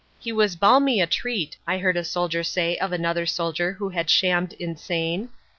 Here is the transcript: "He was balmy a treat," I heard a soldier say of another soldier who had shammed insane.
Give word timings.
"He 0.17 0.31
was 0.31 0.55
balmy 0.55 0.99
a 0.99 1.05
treat," 1.05 1.57
I 1.67 1.77
heard 1.77 1.95
a 1.95 2.03
soldier 2.03 2.41
say 2.41 2.75
of 2.77 2.91
another 2.91 3.27
soldier 3.27 3.73
who 3.73 3.89
had 3.89 4.09
shammed 4.09 4.53
insane. 4.53 5.29